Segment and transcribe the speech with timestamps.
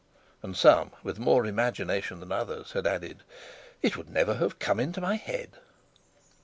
[0.41, 3.21] and some, with more imagination than others, had added:
[3.83, 5.59] "It would never have come into my head!"